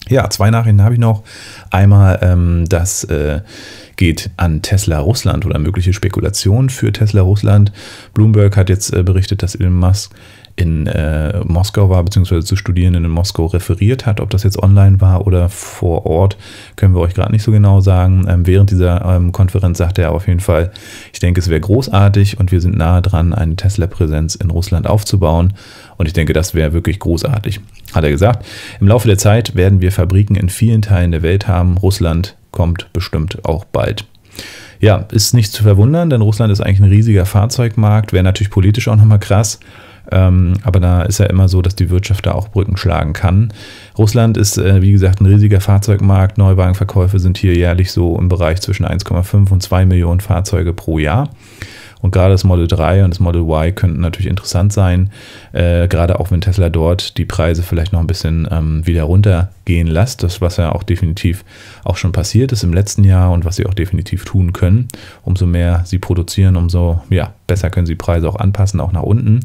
Ja, 0.08 0.30
zwei 0.30 0.50
Nachrichten 0.50 0.82
habe 0.82 0.94
ich 0.94 1.00
noch. 1.00 1.22
Einmal, 1.70 2.18
ähm, 2.22 2.64
dass 2.68 3.04
äh, 3.04 3.40
geht 3.98 4.30
an 4.38 4.62
Tesla 4.62 5.00
Russland 5.00 5.44
oder 5.44 5.58
mögliche 5.58 5.92
Spekulationen 5.92 6.70
für 6.70 6.90
Tesla 6.92 7.20
Russland. 7.20 7.72
Bloomberg 8.14 8.56
hat 8.56 8.70
jetzt 8.70 8.94
äh, 8.94 9.02
berichtet, 9.02 9.42
dass 9.42 9.54
Elon 9.54 9.74
Musk 9.74 10.14
in 10.58 10.86
äh, 10.88 11.40
Moskau 11.44 11.88
war, 11.88 12.02
beziehungsweise 12.02 12.44
zu 12.44 12.56
Studierenden 12.56 13.04
in 13.04 13.10
Moskau 13.10 13.46
referiert 13.46 14.06
hat. 14.06 14.20
Ob 14.20 14.30
das 14.30 14.42
jetzt 14.42 14.60
online 14.60 15.00
war 15.00 15.26
oder 15.26 15.48
vor 15.48 16.04
Ort, 16.06 16.36
können 16.74 16.94
wir 16.94 17.00
euch 17.00 17.14
gerade 17.14 17.32
nicht 17.32 17.42
so 17.42 17.52
genau 17.52 17.80
sagen. 17.80 18.26
Ähm, 18.28 18.46
während 18.46 18.70
dieser 18.70 19.04
ähm, 19.04 19.30
Konferenz 19.32 19.78
sagte 19.78 20.02
er 20.02 20.12
auf 20.12 20.26
jeden 20.26 20.40
Fall, 20.40 20.72
ich 21.12 21.20
denke, 21.20 21.40
es 21.40 21.48
wäre 21.48 21.60
großartig 21.60 22.40
und 22.40 22.50
wir 22.50 22.60
sind 22.60 22.76
nahe 22.76 23.02
dran, 23.02 23.32
eine 23.32 23.56
Tesla-Präsenz 23.56 24.34
in 24.34 24.50
Russland 24.50 24.86
aufzubauen. 24.88 25.54
Und 25.96 26.06
ich 26.06 26.12
denke, 26.12 26.32
das 26.32 26.54
wäre 26.54 26.72
wirklich 26.72 26.98
großartig. 26.98 27.60
Hat 27.94 28.04
er 28.04 28.10
gesagt. 28.10 28.44
Im 28.80 28.88
Laufe 28.88 29.06
der 29.06 29.18
Zeit 29.18 29.54
werden 29.54 29.80
wir 29.80 29.92
Fabriken 29.92 30.34
in 30.34 30.48
vielen 30.48 30.82
Teilen 30.82 31.12
der 31.12 31.22
Welt 31.22 31.46
haben. 31.46 31.76
Russland 31.78 32.36
kommt 32.50 32.92
bestimmt 32.92 33.44
auch 33.44 33.64
bald. 33.64 34.06
Ja, 34.80 35.06
ist 35.10 35.34
nicht 35.34 35.52
zu 35.52 35.64
verwundern, 35.64 36.10
denn 36.10 36.20
Russland 36.20 36.52
ist 36.52 36.60
eigentlich 36.60 36.80
ein 36.80 36.88
riesiger 36.88 37.26
Fahrzeugmarkt, 37.26 38.12
wäre 38.12 38.22
natürlich 38.22 38.50
politisch 38.50 38.88
auch 38.88 38.96
nochmal 38.96 39.18
krass. 39.18 39.58
Ähm, 40.10 40.54
aber 40.62 40.80
da 40.80 41.02
ist 41.02 41.18
ja 41.18 41.26
immer 41.26 41.48
so, 41.48 41.60
dass 41.60 41.76
die 41.76 41.90
Wirtschaft 41.90 42.26
da 42.26 42.32
auch 42.32 42.48
Brücken 42.48 42.76
schlagen 42.76 43.12
kann. 43.12 43.52
Russland 43.98 44.36
ist, 44.36 44.56
äh, 44.56 44.80
wie 44.80 44.92
gesagt, 44.92 45.20
ein 45.20 45.26
riesiger 45.26 45.60
Fahrzeugmarkt. 45.60 46.38
Neuwagenverkäufe 46.38 47.18
sind 47.18 47.36
hier 47.36 47.54
jährlich 47.54 47.92
so 47.92 48.18
im 48.18 48.28
Bereich 48.28 48.60
zwischen 48.60 48.86
1,5 48.86 49.50
und 49.50 49.62
2 49.62 49.84
Millionen 49.84 50.20
Fahrzeuge 50.20 50.72
pro 50.72 50.98
Jahr. 50.98 51.30
Und 52.00 52.12
gerade 52.12 52.32
das 52.32 52.44
Model 52.44 52.66
3 52.68 53.04
und 53.04 53.10
das 53.10 53.20
Model 53.20 53.42
Y 53.42 53.74
könnten 53.74 54.00
natürlich 54.00 54.30
interessant 54.30 54.72
sein, 54.72 55.10
äh, 55.52 55.88
gerade 55.88 56.20
auch 56.20 56.30
wenn 56.30 56.40
Tesla 56.40 56.68
dort 56.68 57.18
die 57.18 57.24
Preise 57.24 57.62
vielleicht 57.62 57.92
noch 57.92 58.00
ein 58.00 58.06
bisschen 58.06 58.48
ähm, 58.50 58.86
wieder 58.86 59.04
runtergehen 59.04 59.88
lässt. 59.88 60.22
Das, 60.22 60.40
was 60.40 60.56
ja 60.56 60.72
auch 60.72 60.82
definitiv 60.82 61.44
auch 61.84 61.96
schon 61.96 62.12
passiert 62.12 62.52
ist 62.52 62.62
im 62.62 62.72
letzten 62.72 63.04
Jahr 63.04 63.32
und 63.32 63.44
was 63.44 63.56
sie 63.56 63.66
auch 63.66 63.74
definitiv 63.74 64.24
tun 64.24 64.52
können. 64.52 64.88
Umso 65.24 65.46
mehr 65.46 65.82
sie 65.84 65.98
produzieren, 65.98 66.56
umso 66.56 67.02
ja, 67.10 67.34
besser 67.48 67.70
können 67.70 67.86
sie 67.86 67.96
Preise 67.96 68.28
auch 68.28 68.36
anpassen, 68.36 68.78
auch 68.78 68.92
nach 68.92 69.02
unten. 69.02 69.40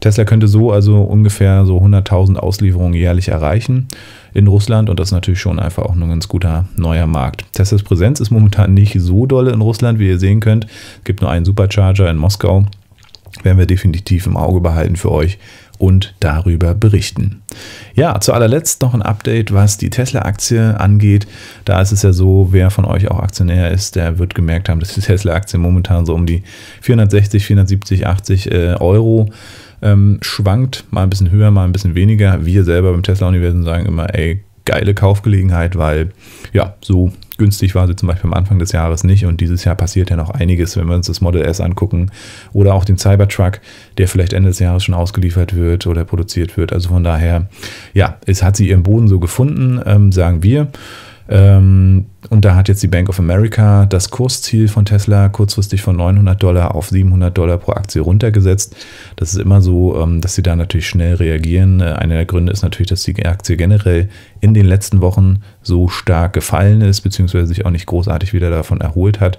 Tesla 0.00 0.24
könnte 0.24 0.48
so 0.48 0.72
also 0.72 1.02
ungefähr 1.02 1.66
so 1.66 1.76
100.000 1.78 2.36
Auslieferungen 2.36 2.94
jährlich 2.94 3.28
erreichen 3.28 3.88
in 4.32 4.46
Russland 4.46 4.88
und 4.88 4.98
das 4.98 5.08
ist 5.08 5.12
natürlich 5.12 5.40
schon 5.40 5.58
einfach 5.58 5.82
auch 5.82 5.94
ein 5.94 6.08
ganz 6.08 6.28
guter 6.28 6.64
neuer 6.76 7.06
Markt. 7.06 7.44
Teslas 7.52 7.82
Präsenz 7.82 8.20
ist 8.20 8.30
momentan 8.30 8.72
nicht 8.72 8.98
so 8.98 9.26
dolle 9.26 9.52
in 9.52 9.60
Russland, 9.60 9.98
wie 9.98 10.08
ihr 10.08 10.18
sehen 10.18 10.40
könnt. 10.40 10.64
Es 10.64 11.04
gibt 11.04 11.20
nur 11.20 11.30
einen 11.30 11.44
Supercharger 11.44 12.08
in 12.10 12.16
Moskau. 12.16 12.64
Werden 13.42 13.58
wir 13.58 13.66
definitiv 13.66 14.26
im 14.26 14.36
Auge 14.36 14.60
behalten 14.60 14.96
für 14.96 15.12
euch 15.12 15.38
und 15.80 16.14
darüber 16.20 16.74
berichten. 16.74 17.40
Ja, 17.94 18.20
zu 18.20 18.34
allerletzt 18.34 18.82
noch 18.82 18.92
ein 18.92 19.00
Update, 19.00 19.52
was 19.52 19.78
die 19.78 19.88
Tesla-Aktie 19.88 20.78
angeht. 20.78 21.26
Da 21.64 21.80
ist 21.80 21.90
es 21.90 22.02
ja 22.02 22.12
so, 22.12 22.48
wer 22.50 22.70
von 22.70 22.84
euch 22.84 23.10
auch 23.10 23.18
Aktionär 23.18 23.70
ist, 23.70 23.96
der 23.96 24.18
wird 24.18 24.34
gemerkt 24.34 24.68
haben, 24.68 24.78
dass 24.78 24.92
die 24.92 25.00
Tesla-Aktie 25.00 25.58
momentan 25.58 26.04
so 26.04 26.14
um 26.14 26.26
die 26.26 26.42
460, 26.82 27.46
470, 27.46 28.06
80 28.06 28.52
äh, 28.52 28.74
Euro 28.78 29.30
ähm, 29.80 30.18
schwankt, 30.20 30.84
mal 30.90 31.02
ein 31.02 31.10
bisschen 31.10 31.30
höher, 31.30 31.50
mal 31.50 31.64
ein 31.64 31.72
bisschen 31.72 31.94
weniger. 31.94 32.44
Wir 32.44 32.64
selber 32.64 32.92
beim 32.92 33.02
Tesla-Universum 33.02 33.64
sagen 33.64 33.86
immer, 33.86 34.14
ey, 34.14 34.44
geile 34.64 34.94
Kaufgelegenheit, 34.94 35.76
weil 35.76 36.10
ja, 36.52 36.74
so 36.80 37.12
günstig 37.38 37.74
war 37.74 37.86
sie 37.86 37.96
zum 37.96 38.08
Beispiel 38.08 38.30
am 38.30 38.34
Anfang 38.34 38.58
des 38.58 38.72
Jahres 38.72 39.02
nicht 39.02 39.24
und 39.24 39.40
dieses 39.40 39.64
Jahr 39.64 39.74
passiert 39.74 40.10
ja 40.10 40.16
noch 40.16 40.30
einiges, 40.30 40.76
wenn 40.76 40.86
wir 40.86 40.94
uns 40.94 41.06
das 41.06 41.20
Model 41.20 41.42
S 41.42 41.60
angucken 41.60 42.10
oder 42.52 42.74
auch 42.74 42.84
den 42.84 42.98
Cybertruck, 42.98 43.60
der 43.98 44.08
vielleicht 44.08 44.32
Ende 44.32 44.50
des 44.50 44.58
Jahres 44.58 44.84
schon 44.84 44.94
ausgeliefert 44.94 45.56
wird 45.56 45.86
oder 45.86 46.04
produziert 46.04 46.56
wird. 46.56 46.72
Also 46.72 46.90
von 46.90 47.02
daher, 47.02 47.48
ja, 47.94 48.18
es 48.26 48.42
hat 48.42 48.56
sie 48.56 48.68
ihren 48.68 48.82
Boden 48.82 49.08
so 49.08 49.18
gefunden, 49.18 49.80
ähm, 49.86 50.12
sagen 50.12 50.42
wir. 50.42 50.68
Ähm, 51.30 52.06
und 52.28 52.44
da 52.44 52.56
hat 52.56 52.68
jetzt 52.68 52.82
die 52.82 52.88
Bank 52.88 53.08
of 53.08 53.20
America 53.20 53.86
das 53.86 54.10
Kursziel 54.10 54.66
von 54.66 54.84
Tesla 54.84 55.28
kurzfristig 55.28 55.80
von 55.80 55.96
900 55.96 56.42
Dollar 56.42 56.74
auf 56.74 56.88
700 56.88 57.36
Dollar 57.36 57.56
pro 57.56 57.72
Aktie 57.72 58.02
runtergesetzt. 58.02 58.74
Das 59.14 59.32
ist 59.32 59.38
immer 59.38 59.60
so, 59.60 60.00
ähm, 60.00 60.20
dass 60.20 60.34
sie 60.34 60.42
da 60.42 60.56
natürlich 60.56 60.88
schnell 60.88 61.14
reagieren. 61.14 61.80
Äh, 61.80 61.92
einer 61.92 62.16
der 62.16 62.26
Gründe 62.26 62.52
ist 62.52 62.62
natürlich, 62.62 62.88
dass 62.88 63.04
die 63.04 63.24
Aktie 63.24 63.56
generell 63.56 64.08
in 64.40 64.54
den 64.54 64.66
letzten 64.66 65.00
Wochen 65.00 65.42
so 65.62 65.88
stark 65.88 66.32
gefallen 66.32 66.80
ist, 66.80 67.02
beziehungsweise 67.02 67.46
sich 67.46 67.64
auch 67.64 67.70
nicht 67.70 67.86
großartig 67.86 68.32
wieder 68.32 68.50
davon 68.50 68.80
erholt 68.80 69.20
hat. 69.20 69.38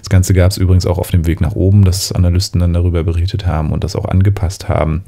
Das 0.00 0.08
Ganze 0.08 0.34
gab 0.34 0.50
es 0.50 0.58
übrigens 0.58 0.86
auch 0.86 0.98
auf 0.98 1.10
dem 1.10 1.26
Weg 1.26 1.40
nach 1.40 1.52
oben, 1.52 1.84
dass 1.84 2.10
Analysten 2.10 2.60
dann 2.60 2.72
darüber 2.72 3.04
berichtet 3.04 3.46
haben 3.46 3.70
und 3.70 3.84
das 3.84 3.94
auch 3.94 4.06
angepasst 4.06 4.68
haben. 4.68 5.04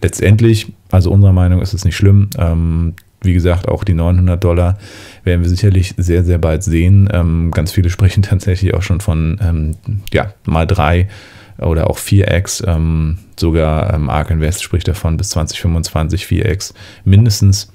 Letztendlich, 0.00 0.72
also 0.92 1.10
unserer 1.10 1.32
Meinung 1.32 1.60
ist 1.60 1.74
es 1.74 1.84
nicht 1.84 1.96
schlimm. 1.96 2.30
Wie 3.22 3.32
gesagt, 3.32 3.68
auch 3.68 3.84
die 3.84 3.94
900 3.94 4.42
Dollar 4.42 4.78
werden 5.24 5.42
wir 5.42 5.48
sicherlich 5.48 5.94
sehr, 5.96 6.24
sehr 6.24 6.38
bald 6.38 6.62
sehen. 6.62 7.08
Ähm, 7.12 7.50
ganz 7.52 7.72
viele 7.72 7.90
sprechen 7.90 8.22
tatsächlich 8.22 8.74
auch 8.74 8.82
schon 8.82 9.00
von 9.00 9.38
ähm, 9.42 9.76
ja, 10.12 10.32
mal 10.44 10.66
drei 10.66 11.08
oder 11.58 11.90
auch 11.90 11.98
4x. 11.98 12.66
Ähm, 12.66 13.18
sogar 13.38 13.94
ähm, 13.94 14.10
Ark 14.10 14.30
Invest 14.30 14.62
spricht 14.62 14.88
davon 14.88 15.16
bis 15.16 15.30
2025 15.30 16.24
4x 16.24 16.74
mindestens. 17.04 17.71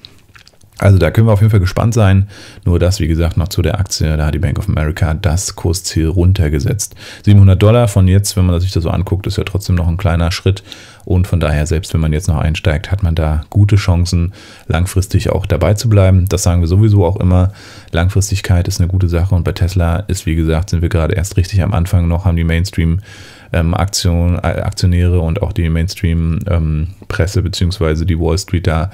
Also 0.78 0.96
da 0.98 1.10
können 1.10 1.26
wir 1.26 1.32
auf 1.32 1.40
jeden 1.40 1.50
Fall 1.50 1.60
gespannt 1.60 1.92
sein. 1.92 2.28
Nur 2.64 2.78
das, 2.78 3.00
wie 3.00 3.08
gesagt, 3.08 3.36
noch 3.36 3.48
zu 3.48 3.62
der 3.62 3.80
Aktie, 3.80 4.16
da 4.16 4.26
hat 4.26 4.34
die 4.34 4.38
Bank 4.38 4.58
of 4.58 4.68
America 4.68 5.12
das 5.14 5.56
Kursziel 5.56 6.06
runtergesetzt. 6.06 6.94
700 7.24 7.60
Dollar 7.60 7.88
von 7.88 8.06
jetzt, 8.06 8.36
wenn 8.36 8.46
man 8.46 8.60
sich 8.60 8.70
das 8.70 8.84
so 8.84 8.90
anguckt, 8.90 9.26
ist 9.26 9.38
ja 9.38 9.44
trotzdem 9.44 9.74
noch 9.74 9.88
ein 9.88 9.96
kleiner 9.96 10.30
Schritt. 10.30 10.62
Und 11.04 11.26
von 11.26 11.40
daher, 11.40 11.66
selbst 11.66 11.94
wenn 11.94 12.00
man 12.00 12.12
jetzt 12.12 12.28
noch 12.28 12.36
einsteigt, 12.36 12.92
hat 12.92 13.02
man 13.02 13.14
da 13.14 13.42
gute 13.50 13.76
Chancen, 13.76 14.34
langfristig 14.66 15.30
auch 15.30 15.46
dabei 15.46 15.74
zu 15.74 15.88
bleiben. 15.88 16.26
Das 16.28 16.42
sagen 16.44 16.60
wir 16.60 16.68
sowieso 16.68 17.04
auch 17.04 17.16
immer. 17.16 17.52
Langfristigkeit 17.90 18.68
ist 18.68 18.80
eine 18.80 18.88
gute 18.88 19.08
Sache. 19.08 19.34
Und 19.34 19.42
bei 19.42 19.52
Tesla 19.52 19.96
ist, 20.00 20.26
wie 20.26 20.36
gesagt, 20.36 20.70
sind 20.70 20.82
wir 20.82 20.90
gerade 20.90 21.14
erst 21.14 21.36
richtig 21.36 21.62
am 21.62 21.72
Anfang 21.72 22.06
noch, 22.06 22.24
haben 22.24 22.36
die 22.36 22.44
Mainstream- 22.44 23.00
ähm, 23.52 23.74
Aktion, 23.74 24.36
äh, 24.36 24.60
Aktionäre 24.60 25.20
und 25.20 25.42
auch 25.42 25.52
die 25.52 25.68
Mainstream-Presse 25.68 27.38
ähm, 27.38 27.44
beziehungsweise 27.44 28.06
die 28.06 28.18
Wall 28.18 28.38
Street 28.38 28.66
da 28.66 28.90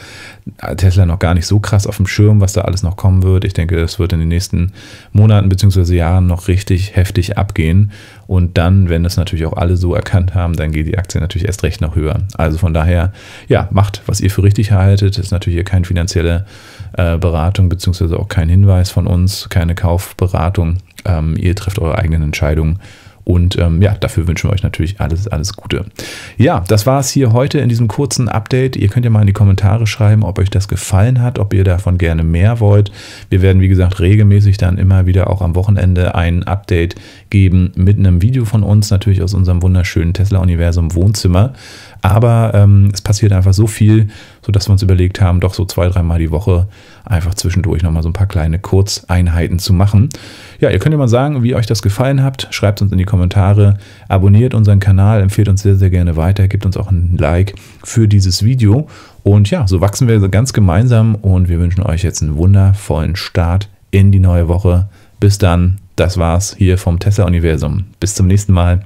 äh, 0.63 0.77
Tesla 0.77 1.07
noch 1.07 1.19
gar 1.19 1.35
nicht 1.35 1.47
so 1.47 1.61
krass 1.61 1.87
auf 1.87 1.97
dem 1.97 2.07
Schirm, 2.07 2.41
was 2.41 2.53
da 2.53 2.63
alles 2.63 2.83
noch 2.83 2.97
kommen 2.97 3.23
wird. 3.23 3.45
Ich 3.45 3.55
denke, 3.55 3.77
das 3.77 3.99
wird 3.99 4.13
in 4.13 4.21
den 4.21 4.29
nächsten 4.29 4.73
Monaten 5.13 5.49
beziehungsweise 5.49 5.95
Jahren 5.95 6.27
noch 6.27 6.49
richtig 6.49 6.97
heftig 6.97 7.39
abgehen. 7.39 7.93
Und 8.27 8.57
dann, 8.57 8.89
wenn 8.89 9.03
das 9.03 9.17
natürlich 9.17 9.47
auch 9.47 9.57
alle 9.57 9.77
so 9.77 9.95
erkannt 9.95 10.35
haben, 10.35 10.55
dann 10.55 10.73
geht 10.73 10.87
die 10.87 10.97
Aktie 10.97 11.21
natürlich 11.21 11.47
erst 11.47 11.63
recht 11.63 11.81
noch 11.81 11.95
höher. 11.95 12.23
Also 12.37 12.59
von 12.59 12.73
daher, 12.73 13.13
ja, 13.49 13.69
macht, 13.71 14.03
was 14.07 14.21
ihr 14.21 14.31
für 14.31 14.43
richtig 14.43 14.73
haltet. 14.73 15.19
Das 15.19 15.27
ist 15.27 15.31
natürlich 15.31 15.57
hier 15.57 15.65
keine 15.65 15.85
finanzielle 15.85 16.47
äh, 16.97 17.19
Beratung 17.19 17.69
beziehungsweise 17.69 18.19
auch 18.19 18.29
kein 18.29 18.49
Hinweis 18.49 18.91
von 18.91 19.07
uns, 19.07 19.49
keine 19.49 19.75
Kaufberatung. 19.75 20.79
Ähm, 21.05 21.37
ihr 21.37 21.55
trefft 21.55 21.79
eure 21.79 21.99
eigenen 21.99 22.23
Entscheidungen. 22.23 22.79
Und 23.25 23.59
ähm, 23.59 23.81
ja, 23.81 23.95
dafür 23.95 24.27
wünschen 24.27 24.51
wir 24.51 24.53
euch 24.53 24.63
natürlich 24.63 25.01
alles, 25.01 25.27
alles 25.29 25.55
Gute. 25.55 25.87
Ja, 26.37 26.63
das 26.69 26.87
war 26.87 27.01
es 27.01 27.11
hier 27.11 27.33
heute 27.33 27.59
in 27.59 27.71
diesem 27.71 27.89
kurzen 27.89 28.29
Update. 28.29 28.77
Ihr 28.77 28.89
könnt 28.89 29.05
ja 29.05 29.11
mal 29.11 29.23
in 29.23 29.27
die 29.27 29.33
Kommentare 29.33 29.87
schreiben, 29.87 30.23
ob 30.23 30.39
euch 30.39 30.51
das 30.51 30.69
gefallen 30.69 31.23
hat, 31.23 31.39
ob 31.39 31.55
ihr 31.55 31.65
davon 31.65 31.97
gerne 31.97 32.23
mehr 32.23 32.61
wollt. 32.61 32.93
Wir 33.31 33.41
werden, 33.41 33.63
wie 33.63 33.69
gesagt, 33.69 34.01
regelmäßig 34.01 34.59
dann 34.59 34.77
immer 34.77 35.07
wieder 35.07 35.31
auch 35.31 35.41
am 35.41 35.55
Wochenende 35.55 36.15
ein 36.15 36.43
Update 36.43 36.97
geben 37.31 37.73
mit 37.77 37.99
einem 37.99 38.21
Video 38.21 38.45
von 38.45 38.63
uns, 38.63 38.91
natürlich 38.91 39.23
aus 39.23 39.33
unserem 39.33 39.63
wunderschönen 39.63 40.13
Tesla-Universum 40.13 40.95
Wohnzimmer. 40.95 41.55
Aber 42.05 42.53
ähm, 42.53 42.91
es 42.93 43.01
passiert 43.01 43.33
einfach 43.33 43.55
so 43.55 43.67
viel, 43.67 44.09
sodass 44.43 44.69
wir 44.69 44.73
uns 44.73 44.83
überlegt 44.83 45.23
haben, 45.23 45.41
doch 45.41 45.55
so 45.55 45.65
zwei, 45.65 45.89
dreimal 45.89 46.19
die 46.19 46.31
Woche 46.31 46.69
einfach 47.03 47.33
zwischendurch 47.33 47.83
nochmal 47.83 48.03
so 48.03 48.11
ein 48.11 48.13
paar 48.13 48.27
kleine 48.27 48.59
Kurzeinheiten 48.59 49.59
zu 49.59 49.73
machen. 49.73 50.11
Ja, 50.61 50.69
ihr 50.69 50.79
könnt 50.81 50.93
ja 50.93 50.99
mal 50.99 51.09
sagen, 51.09 51.43
wie 51.43 51.55
euch 51.55 51.65
das 51.65 51.81
gefallen 51.81 52.23
habt. 52.23 52.49
Schreibt 52.51 52.83
uns 52.83 52.93
in 52.93 52.99
die 52.99 53.07
Kommentare, 53.07 53.79
abonniert 54.07 54.53
unseren 54.53 54.81
Kanal, 54.81 55.23
empfehlt 55.23 55.49
uns 55.49 55.63
sehr, 55.63 55.77
sehr 55.77 55.89
gerne 55.89 56.15
weiter, 56.15 56.47
gebt 56.47 56.67
uns 56.67 56.77
auch 56.77 56.91
ein 56.91 57.17
Like 57.19 57.55
für 57.83 58.07
dieses 58.07 58.43
Video. 58.43 58.87
Und 59.23 59.49
ja, 59.51 59.67
so 59.67 59.81
wachsen 59.81 60.07
wir 60.07 60.21
ganz 60.29 60.53
gemeinsam 60.53 61.15
und 61.15 61.49
wir 61.49 61.59
wünschen 61.59 61.83
euch 61.83 62.03
jetzt 62.03 62.21
einen 62.21 62.37
wundervollen 62.37 63.17
Start 63.17 63.71
in 63.93 64.13
die 64.13 64.21
neue 64.21 64.47
Woche. 64.49 64.91
Bis 65.21 65.39
dann, 65.39 65.79
das 65.97 66.19
war's 66.19 66.55
hier 66.59 66.77
vom 66.77 66.99
Tesla-Universum. 66.99 67.85
Bis 67.99 68.15
zum 68.15 68.27
nächsten 68.27 68.53
Mal. 68.53 68.85